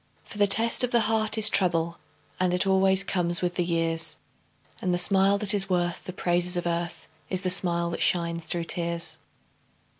For 0.23 0.39
the 0.39 0.47
test 0.47 0.83
of 0.83 0.89
the 0.89 1.01
heart 1.01 1.37
is 1.37 1.47
trouble, 1.47 1.99
And 2.39 2.55
it 2.55 2.65
always 2.65 3.03
comes 3.03 3.43
with 3.43 3.53
the 3.53 3.63
years, 3.63 4.17
And 4.81 4.95
the 4.95 4.97
smile 4.97 5.37
that 5.37 5.53
is 5.53 5.69
worth 5.69 6.05
the 6.05 6.11
praises 6.11 6.57
of 6.57 6.65
earth, 6.65 7.07
Is 7.29 7.43
the 7.43 7.51
smile 7.51 7.91
that 7.91 8.01
shines 8.01 8.43
through 8.45 8.63
tears. 8.63 9.19